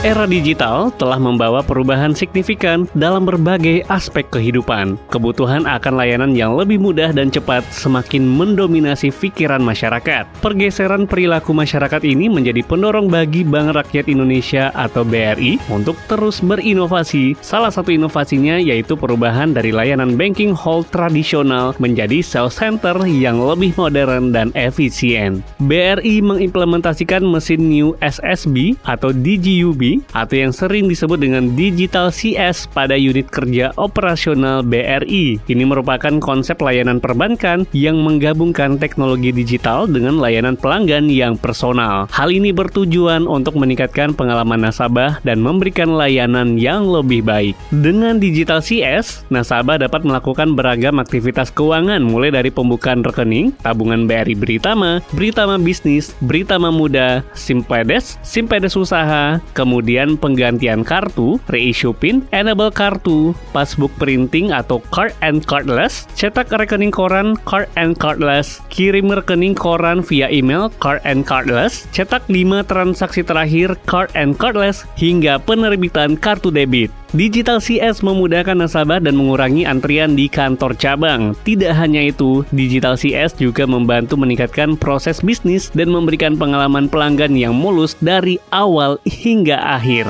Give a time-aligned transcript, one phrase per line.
[0.00, 4.96] Era digital telah membawa perubahan signifikan dalam berbagai aspek kehidupan.
[5.12, 10.24] Kebutuhan akan layanan yang lebih mudah dan cepat semakin mendominasi pikiran masyarakat.
[10.40, 17.36] Pergeseran perilaku masyarakat ini menjadi pendorong bagi Bank Rakyat Indonesia atau BRI untuk terus berinovasi.
[17.44, 23.76] Salah satu inovasinya yaitu perubahan dari layanan banking hall tradisional menjadi sales center yang lebih
[23.76, 25.44] modern dan efisien.
[25.60, 32.94] BRI mengimplementasikan mesin New SSB atau DGUB atau yang sering disebut dengan Digital CS pada
[32.94, 35.42] unit kerja operasional BRI.
[35.42, 42.06] Ini merupakan konsep layanan perbankan yang menggabungkan teknologi digital dengan layanan pelanggan yang personal.
[42.12, 47.56] Hal ini bertujuan untuk meningkatkan pengalaman nasabah dan memberikan layanan yang lebih baik.
[47.72, 54.36] Dengan Digital CS, nasabah dapat melakukan beragam aktivitas keuangan mulai dari pembukaan rekening, tabungan BRI
[54.36, 62.68] Britama, Britama Bisnis, Britama Muda, Simpedes, Simpedes Usaha, kemudian kemudian penggantian kartu, reissue PIN, enable
[62.68, 69.56] kartu, passbook printing atau card and cardless, cetak rekening koran card and cardless, kirim rekening
[69.56, 76.20] koran via email card and cardless, cetak 5 transaksi terakhir card and cardless, hingga penerbitan
[76.20, 76.92] kartu debit.
[77.10, 81.34] Digital CS memudahkan nasabah dan mengurangi antrian di kantor cabang.
[81.42, 87.50] Tidak hanya itu, Digital CS juga membantu meningkatkan proses bisnis dan memberikan pengalaman pelanggan yang
[87.50, 90.06] mulus dari awal hingga akhir.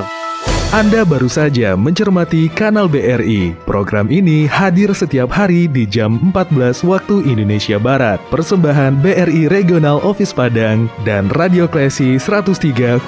[0.77, 3.57] Anda baru saja mencermati Kanal BRI.
[3.65, 8.21] Program ini hadir setiap hari di jam 14 waktu Indonesia Barat.
[8.29, 13.03] Persembahan BRI Regional Office Padang dan Radio Klesi 103,4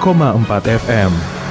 [0.65, 1.42] FM.